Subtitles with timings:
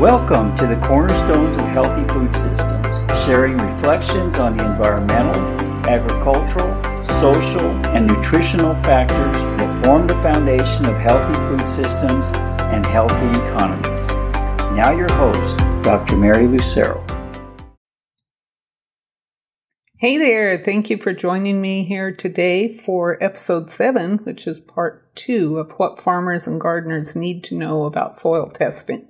[0.00, 5.40] Welcome to the Cornerstones of Healthy Food Systems, sharing reflections on the environmental,
[5.88, 13.40] agricultural, social, and nutritional factors that form the foundation of healthy food systems and healthy
[13.40, 14.06] economies.
[14.76, 16.18] Now, your host, Dr.
[16.18, 17.02] Mary Lucero.
[19.96, 25.16] Hey there, thank you for joining me here today for episode 7, which is part
[25.16, 29.08] 2 of what farmers and gardeners need to know about soil testing.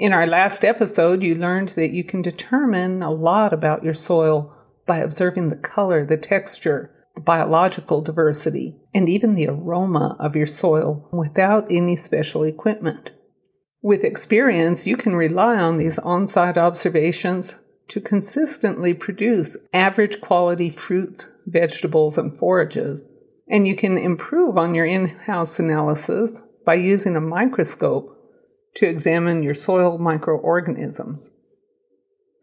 [0.00, 4.50] In our last episode, you learned that you can determine a lot about your soil
[4.86, 10.46] by observing the color, the texture, the biological diversity, and even the aroma of your
[10.46, 13.10] soil without any special equipment.
[13.82, 20.70] With experience, you can rely on these on site observations to consistently produce average quality
[20.70, 23.06] fruits, vegetables, and forages.
[23.50, 28.16] And you can improve on your in house analysis by using a microscope
[28.74, 31.30] to examine your soil microorganisms.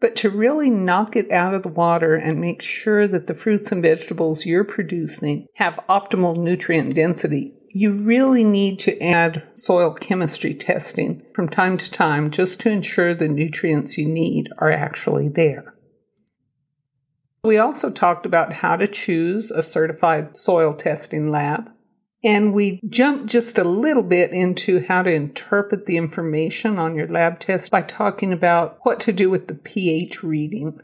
[0.00, 3.72] But to really knock it out of the water and make sure that the fruits
[3.72, 10.54] and vegetables you're producing have optimal nutrient density, you really need to add soil chemistry
[10.54, 15.74] testing from time to time just to ensure the nutrients you need are actually there.
[17.42, 21.70] We also talked about how to choose a certified soil testing lab.
[22.24, 27.06] And we jump just a little bit into how to interpret the information on your
[27.06, 30.80] lab test by talking about what to do with the pH reading.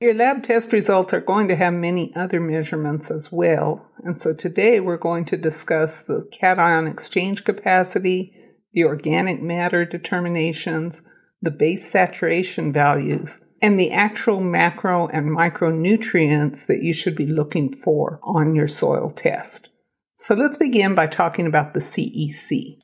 [0.00, 3.90] Your lab test results are going to have many other measurements as well.
[4.04, 8.32] And so today we're going to discuss the cation exchange capacity,
[8.72, 11.02] the organic matter determinations,
[11.42, 17.72] the base saturation values, and the actual macro and micronutrients that you should be looking
[17.72, 19.70] for on your soil test.
[20.18, 22.78] So let's begin by talking about the CEC.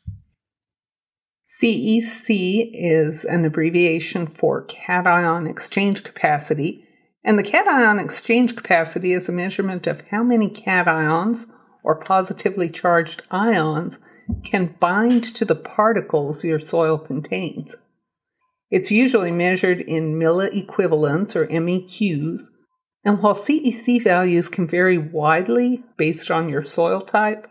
[1.46, 6.84] CEC is an abbreviation for cation exchange capacity
[7.24, 11.46] and the cation exchange capacity is a measurement of how many cations
[11.82, 13.98] or positively charged ions
[14.44, 17.76] can bind to the particles your soil contains.
[18.70, 22.40] It's usually measured in milliequivalents or MEQs,
[23.04, 27.46] and while CEC values can vary widely based on your soil type,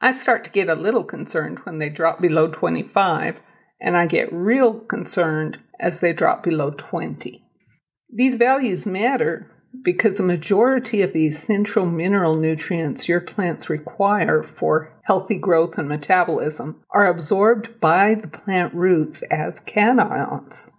[0.00, 3.40] I start to get a little concerned when they drop below 25,
[3.80, 7.42] and I get real concerned as they drop below 20.
[8.12, 9.50] These values matter
[9.82, 15.88] because the majority of these central mineral nutrients your plants require for healthy growth and
[15.88, 20.70] metabolism are absorbed by the plant roots as cations.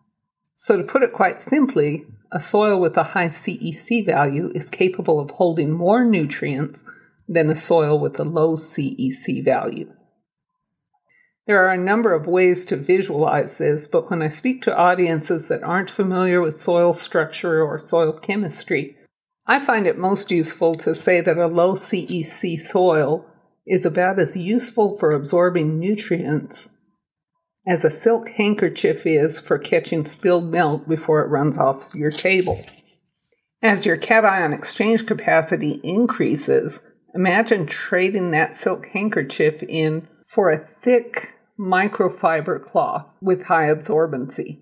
[0.57, 5.19] So, to put it quite simply, a soil with a high CEC value is capable
[5.19, 6.83] of holding more nutrients
[7.27, 9.91] than a soil with a low CEC value.
[11.47, 15.47] There are a number of ways to visualize this, but when I speak to audiences
[15.47, 18.97] that aren't familiar with soil structure or soil chemistry,
[19.45, 23.25] I find it most useful to say that a low CEC soil
[23.67, 26.69] is about as useful for absorbing nutrients
[27.67, 32.63] as a silk handkerchief is for catching spilled milk before it runs off your table.
[33.61, 36.83] As your cation exchange capacity increases,
[37.15, 44.61] imagine trading that silk handkerchief in for a thick microfiber cloth with high absorbency.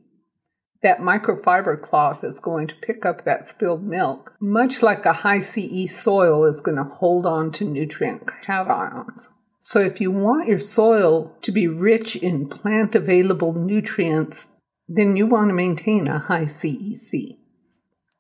[0.84, 5.40] That microfiber cloth is going to pick up that spilled milk, much like a high
[5.40, 9.33] CE soil is going to hold on to nutrient cations.
[9.66, 14.52] So, if you want your soil to be rich in plant available nutrients,
[14.90, 17.38] then you want to maintain a high CEC.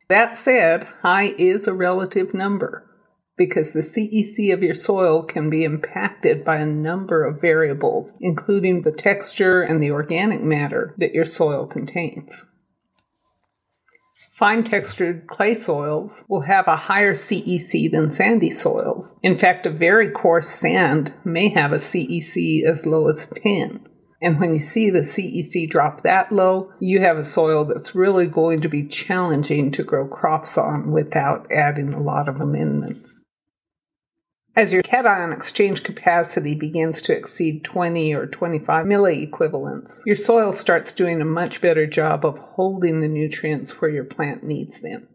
[0.07, 2.89] That said, high is a relative number
[3.35, 8.83] because the CEC of your soil can be impacted by a number of variables, including
[8.83, 12.45] the texture and the organic matter that your soil contains.
[14.43, 19.15] Fine textured clay soils will have a higher CEC than sandy soils.
[19.23, 23.87] In fact, a very coarse sand may have a CEC as low as 10.
[24.21, 28.28] And when you see the CEC drop that low, you have a soil that's really
[28.28, 33.23] going to be challenging to grow crops on without adding a lot of amendments.
[34.55, 40.94] As your cation exchange capacity begins to exceed 20 or 25 milliequivalents, your soil starts
[40.94, 45.08] doing a much better job of holding the nutrients where your plant needs them.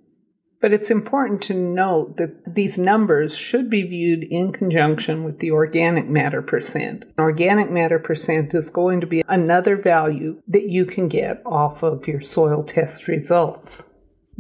[0.60, 5.52] But it's important to note that these numbers should be viewed in conjunction with the
[5.52, 7.04] organic matter percent.
[7.16, 12.08] Organic matter percent is going to be another value that you can get off of
[12.08, 13.88] your soil test results.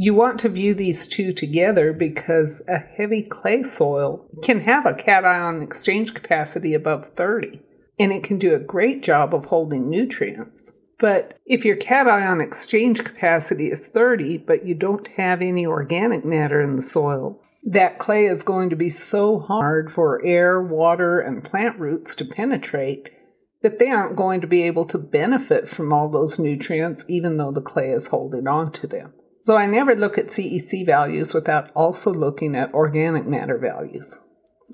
[0.00, 4.94] You want to view these two together because a heavy clay soil can have a
[4.94, 7.60] cation exchange capacity above 30,
[7.98, 10.72] and it can do a great job of holding nutrients.
[11.00, 16.62] But if your cation exchange capacity is 30, but you don't have any organic matter
[16.62, 21.42] in the soil, that clay is going to be so hard for air, water, and
[21.42, 23.08] plant roots to penetrate
[23.62, 27.50] that they aren't going to be able to benefit from all those nutrients, even though
[27.50, 29.12] the clay is holding on to them.
[29.42, 34.18] So I never look at CEC values without also looking at organic matter values.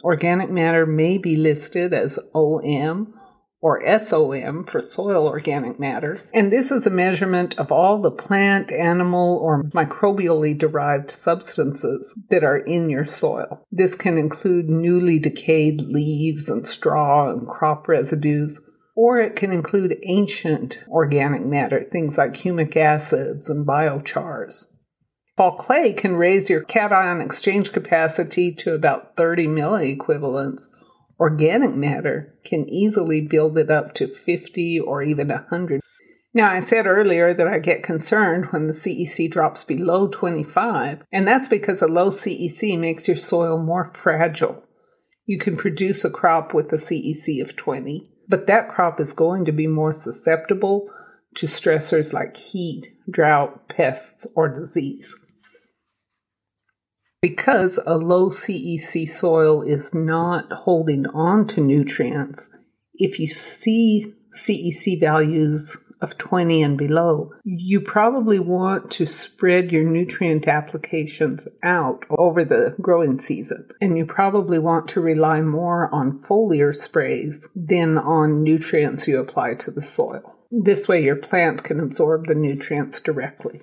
[0.03, 3.15] Organic matter may be listed as OM
[3.65, 8.71] or SOM for soil organic matter, and this is a measurement of all the plant,
[8.71, 13.65] animal, or microbially derived substances that are in your soil.
[13.73, 18.61] This can include newly decayed leaves and straw and crop residues,
[18.97, 24.67] or it can include ancient organic matter, things like humic acids and biochars.
[25.37, 30.69] While clay can raise your cation exchange capacity to about 30 milliequivalents,
[31.19, 35.81] organic matter can easily build it up to 50 or even 100.
[36.37, 41.27] Now, I said earlier that I get concerned when the CEC drops below 25, and
[41.27, 44.63] that's because a low CEC makes your soil more fragile.
[45.27, 49.45] You can produce a crop with a CEC of 20, but that crop is going
[49.47, 50.91] to be more susceptible
[51.37, 55.15] to stressors like heat, drought, pests, or disease.
[57.23, 62.55] Because a low CEC soil is not holding on to nutrients,
[62.95, 69.85] if you see CEC values of 20 and below, you probably want to spread your
[69.85, 73.69] nutrient applications out over the growing season.
[73.81, 79.55] And you probably want to rely more on foliar sprays than on nutrients you apply
[79.55, 80.35] to the soil.
[80.51, 83.63] This way, your plant can absorb the nutrients directly.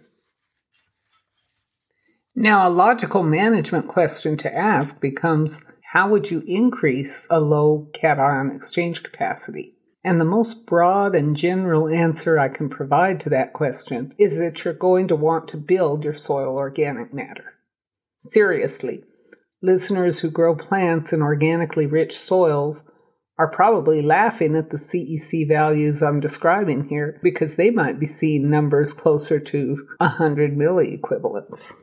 [2.36, 5.62] Now, a logical management question to ask becomes
[5.94, 9.76] how would you increase a low cation exchange capacity?
[10.04, 14.64] And the most broad and general answer I can provide to that question is that
[14.64, 17.54] you're going to want to build your soil organic matter.
[18.18, 19.04] Seriously,
[19.62, 22.84] listeners who grow plants in organically rich soils
[23.38, 28.50] are probably laughing at the CEC values I'm describing here because they might be seeing
[28.50, 31.74] numbers closer to 100 milliequivalents.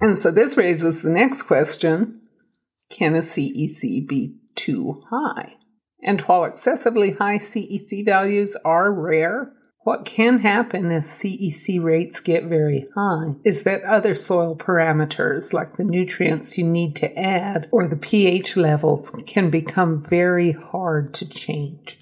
[0.00, 2.20] And so this raises the next question
[2.90, 5.54] can a CEC be too high?
[6.04, 9.52] And while excessively high CEC values are rare,
[9.84, 15.76] what can happen as CEC rates get very high is that other soil parameters, like
[15.76, 21.28] the nutrients you need to add or the pH levels, can become very hard to
[21.28, 21.98] change.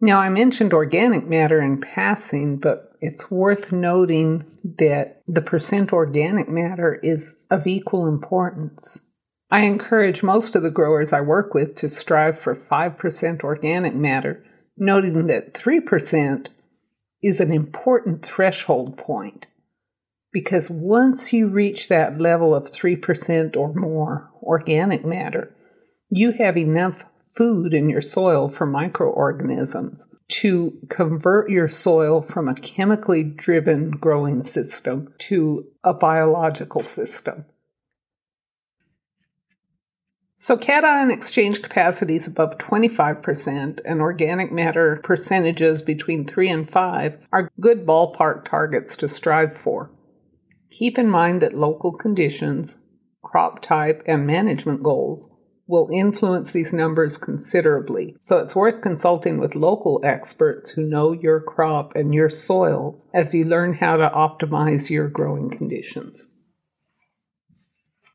[0.00, 4.44] Now, I mentioned organic matter in passing, but it's worth noting
[4.78, 9.11] that the percent organic matter is of equal importance.
[9.52, 14.42] I encourage most of the growers I work with to strive for 5% organic matter,
[14.78, 16.46] noting that 3%
[17.22, 19.46] is an important threshold point.
[20.32, 25.54] Because once you reach that level of 3% or more organic matter,
[26.08, 27.04] you have enough
[27.36, 34.44] food in your soil for microorganisms to convert your soil from a chemically driven growing
[34.44, 37.44] system to a biological system.
[40.44, 47.52] So, cation exchange capacities above 25% and organic matter percentages between 3 and 5 are
[47.60, 49.92] good ballpark targets to strive for.
[50.72, 52.80] Keep in mind that local conditions,
[53.22, 55.28] crop type, and management goals
[55.68, 58.16] will influence these numbers considerably.
[58.18, 63.32] So it's worth consulting with local experts who know your crop and your soils as
[63.32, 66.31] you learn how to optimize your growing conditions.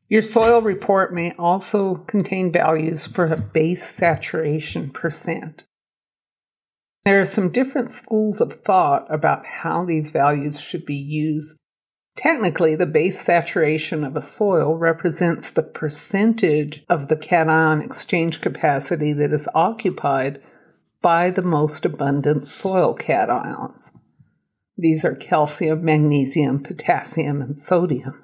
[0.08, 5.66] Your soil report may also contain values for a base saturation percent.
[7.04, 11.58] There are some different schools of thought about how these values should be used
[12.18, 19.12] Technically, the base saturation of a soil represents the percentage of the cation exchange capacity
[19.12, 20.42] that is occupied
[21.00, 23.96] by the most abundant soil cations.
[24.76, 28.20] These are calcium, magnesium, potassium, and sodium.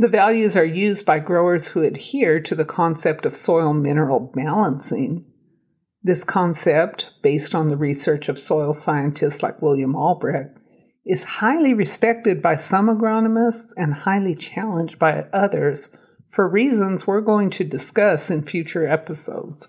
[0.00, 5.26] The values are used by growers who adhere to the concept of soil mineral balancing.
[6.02, 10.56] This concept, based on the research of soil scientists like William Albrecht,
[11.04, 15.94] is highly respected by some agronomists and highly challenged by others
[16.30, 19.68] for reasons we're going to discuss in future episodes.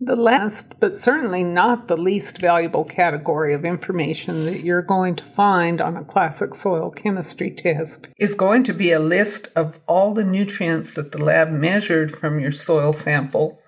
[0.00, 5.24] The last, but certainly not the least valuable category of information that you're going to
[5.24, 10.12] find on a classic soil chemistry test is going to be a list of all
[10.12, 13.58] the nutrients that the lab measured from your soil sample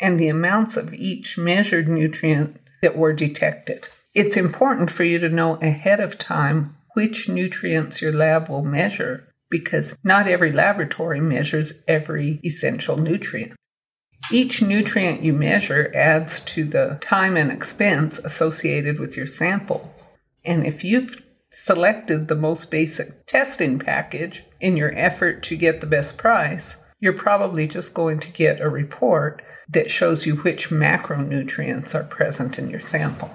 [0.00, 3.88] and the amounts of each measured nutrient that were detected.
[4.14, 9.28] It's important for you to know ahead of time which nutrients your lab will measure
[9.50, 13.54] because not every laboratory measures every essential nutrient.
[14.32, 19.94] Each nutrient you measure adds to the time and expense associated with your sample.
[20.44, 25.86] And if you've selected the most basic testing package in your effort to get the
[25.86, 31.94] best price, you're probably just going to get a report that shows you which macronutrients
[31.94, 33.30] are present in your sample.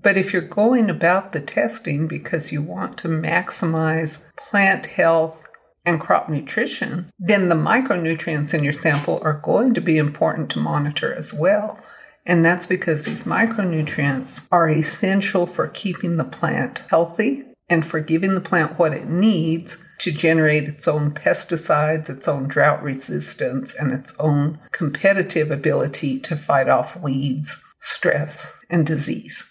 [0.00, 5.43] But if you're going about the testing because you want to maximize plant health
[5.84, 10.58] and crop nutrition, then the micronutrients in your sample are going to be important to
[10.58, 11.78] monitor as well.
[12.26, 18.34] And that's because these micronutrients are essential for keeping the plant healthy and for giving
[18.34, 23.92] the plant what it needs to generate its own pesticides, its own drought resistance, and
[23.92, 29.50] its own competitive ability to fight off weeds, stress, and disease.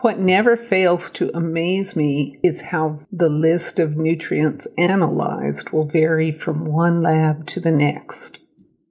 [0.00, 6.32] What never fails to amaze me is how the list of nutrients analyzed will vary
[6.32, 8.38] from one lab to the next.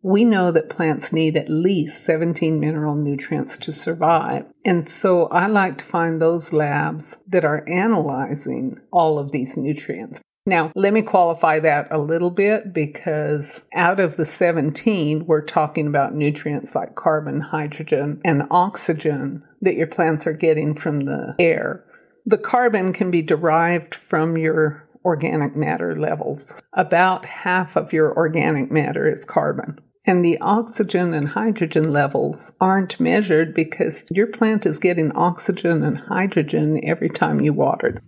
[0.03, 4.45] We know that plants need at least 17 mineral nutrients to survive.
[4.63, 10.21] And so I like to find those labs that are analyzing all of these nutrients.
[10.47, 15.85] Now, let me qualify that a little bit because out of the 17, we're talking
[15.85, 21.83] about nutrients like carbon, hydrogen, and oxygen that your plants are getting from the air.
[22.25, 26.61] The carbon can be derived from your organic matter levels.
[26.73, 29.79] About half of your organic matter is carbon.
[30.07, 35.99] And the oxygen and hydrogen levels aren't measured because your plant is getting oxygen and
[35.99, 38.01] hydrogen every time you water.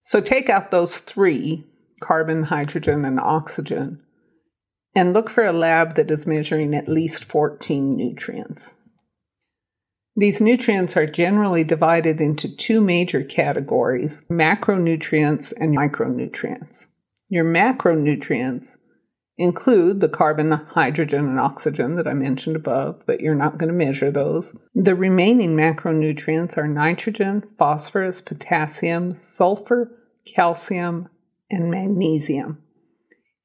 [0.00, 1.64] So take out those three
[2.00, 4.00] carbon, hydrogen, and oxygen
[4.94, 8.76] and look for a lab that is measuring at least 14 nutrients.
[10.16, 16.86] These nutrients are generally divided into two major categories macronutrients and micronutrients.
[17.28, 18.76] Your macronutrients
[19.40, 23.74] include the carbon, hydrogen, and oxygen that I mentioned above, but you're not going to
[23.74, 24.54] measure those.
[24.74, 29.90] The remaining macronutrients are nitrogen, phosphorus, potassium, sulfur,
[30.26, 31.08] calcium,
[31.50, 32.62] and magnesium.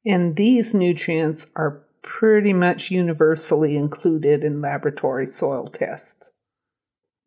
[0.05, 6.31] And these nutrients are pretty much universally included in laboratory soil tests.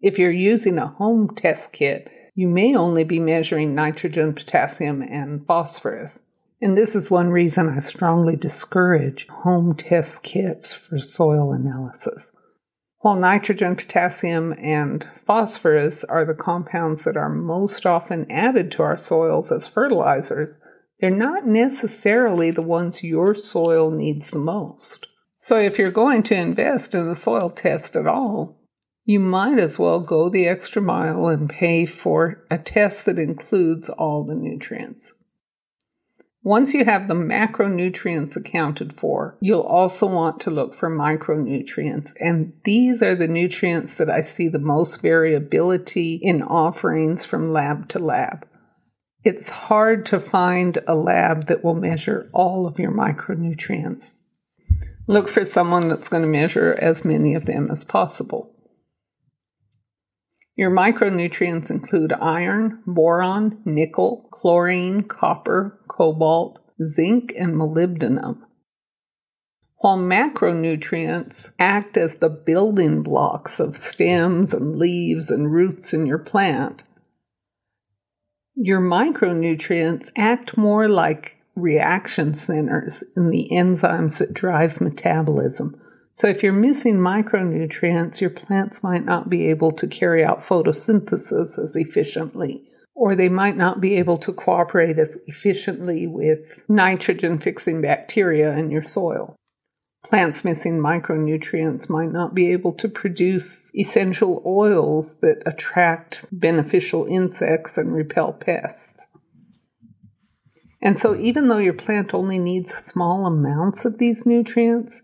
[0.01, 5.45] If you're using a home test kit, you may only be measuring nitrogen, potassium, and
[5.47, 6.23] phosphorus.
[6.61, 12.33] And this is one reason I strongly discourage home test kits for soil analysis.
[13.01, 18.97] While nitrogen, potassium, and phosphorus are the compounds that are most often added to our
[18.97, 20.59] soils as fertilizers,
[21.01, 25.07] they're not necessarily the ones your soil needs the most.
[25.39, 28.59] So if you're going to invest in a soil test at all,
[29.05, 33.89] you might as well go the extra mile and pay for a test that includes
[33.89, 35.13] all the nutrients.
[36.49, 42.15] Once you have the macronutrients accounted for, you'll also want to look for micronutrients.
[42.21, 47.87] And these are the nutrients that I see the most variability in offerings from lab
[47.89, 48.49] to lab.
[49.25, 54.15] It's hard to find a lab that will measure all of your micronutrients.
[55.07, 58.58] Look for someone that's going to measure as many of them as possible.
[60.59, 68.41] Your micronutrients include iron, boron, nickel, chlorine, copper, cobalt, zinc, and molybdenum.
[69.77, 76.19] While macronutrients act as the building blocks of stems and leaves and roots in your
[76.19, 76.83] plant,
[78.57, 85.81] your micronutrients act more like reaction centers in the enzymes that drive metabolism.
[86.19, 91.63] So if you're missing micronutrients, your plants might not be able to carry out photosynthesis
[91.63, 97.81] as efficiently, or they might not be able to cooperate as efficiently with nitrogen fixing
[97.81, 99.37] bacteria in your soil.
[100.05, 107.79] Plants missing micronutrients might not be able to produce essential oils that attract beneficial insects
[107.79, 109.07] and repel pests.
[110.83, 115.03] And so, even though your plant only needs small amounts of these nutrients,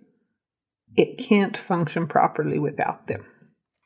[0.97, 3.25] it can't function properly without them.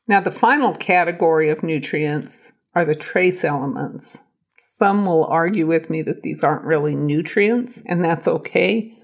[0.07, 4.23] Now, the final category of nutrients are the trace elements.
[4.59, 8.95] Some will argue with me that these aren't really nutrients, and that's okay.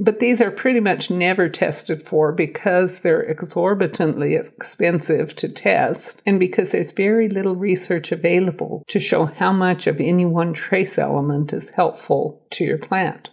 [0.00, 6.38] But these are pretty much never tested for because they're exorbitantly expensive to test and
[6.38, 11.52] because there's very little research available to show how much of any one trace element
[11.52, 13.30] is helpful to your plant.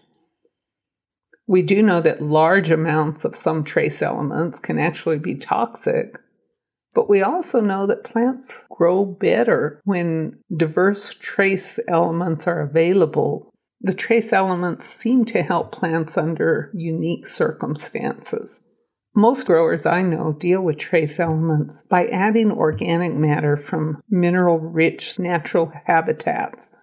[1.48, 6.20] We do know that large amounts of some trace elements can actually be toxic,
[6.96, 13.54] but we also know that plants grow better when diverse trace elements are available.
[13.82, 18.62] The trace elements seem to help plants under unique circumstances.
[19.14, 25.20] Most growers I know deal with trace elements by adding organic matter from mineral rich
[25.20, 26.76] natural habitats.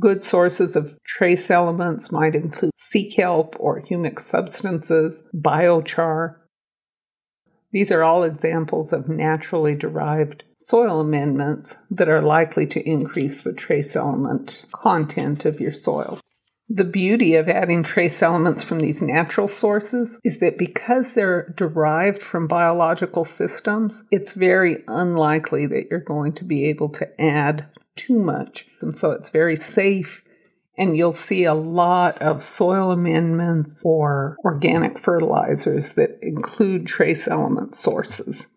[0.00, 6.36] Good sources of trace elements might include sea kelp or humic substances, biochar.
[7.70, 13.52] These are all examples of naturally derived soil amendments that are likely to increase the
[13.52, 16.18] trace element content of your soil.
[16.68, 22.22] The beauty of adding trace elements from these natural sources is that because they're derived
[22.22, 28.18] from biological systems, it's very unlikely that you're going to be able to add too
[28.18, 28.66] much.
[28.80, 30.22] And so it's very safe.
[30.76, 37.76] And you'll see a lot of soil amendments or organic fertilizers that include trace element
[37.76, 38.48] sources.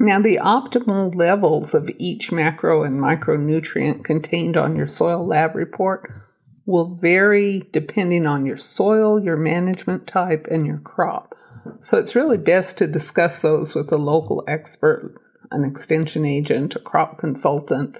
[0.00, 6.10] Now, the optimal levels of each macro and micronutrient contained on your soil lab report
[6.66, 11.34] will vary depending on your soil, your management type, and your crop.
[11.80, 15.14] So it's really best to discuss those with a local expert,
[15.50, 17.96] an extension agent, a crop consultant,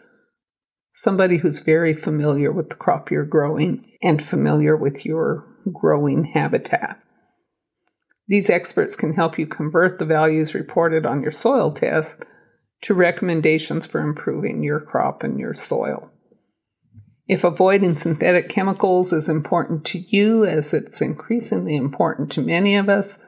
[0.94, 7.00] somebody who's very familiar with the crop you're growing and familiar with your growing habitat.
[8.28, 12.22] These experts can help you convert the values reported on your soil test
[12.82, 16.10] to recommendations for improving your crop and your soil.
[17.26, 22.88] If avoiding synthetic chemicals is important to you, as it's increasingly important to many of
[22.88, 23.18] us,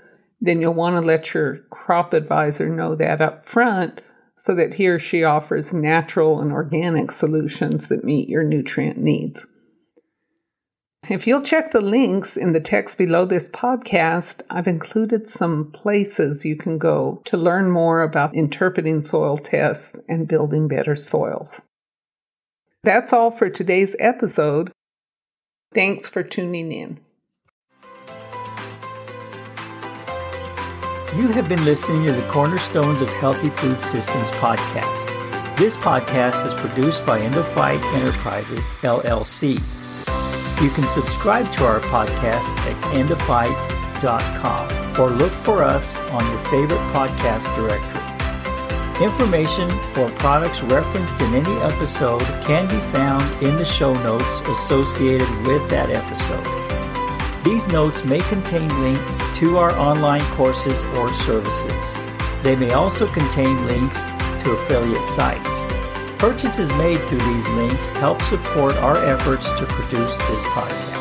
[0.40, 4.02] then you'll want to let your crop advisor know that up front
[4.36, 9.46] so that he or she offers natural and organic solutions that meet your nutrient needs.
[11.08, 16.44] If you'll check the links in the text below this podcast, I've included some places
[16.44, 21.62] you can go to learn more about interpreting soil tests and building better soils.
[22.82, 24.72] That's all for today's episode.
[25.72, 27.00] Thanks for tuning in.
[31.16, 35.06] You have been listening to the Cornerstones of Healthy Food Systems podcast.
[35.56, 39.54] This podcast is produced by End-O-Fite Enterprises, LLC.
[40.62, 44.68] You can subscribe to our podcast at endofite.com
[45.00, 48.02] or look for us on your favorite podcast directory.
[49.02, 55.30] Information or products referenced in any episode can be found in the show notes associated
[55.46, 56.55] with that episode.
[57.46, 61.92] These notes may contain links to our online courses or services.
[62.42, 64.04] They may also contain links
[64.42, 65.64] to affiliate sites.
[66.18, 70.95] Purchases made through these links help support our efforts to produce this podcast.